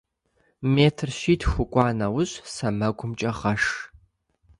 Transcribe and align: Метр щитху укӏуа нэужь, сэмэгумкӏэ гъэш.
Метр 0.73 1.09
щитху 1.19 1.59
укӏуа 1.61 1.87
нэужь, 1.97 2.35
сэмэгумкӏэ 2.53 3.31
гъэш. 3.39 3.63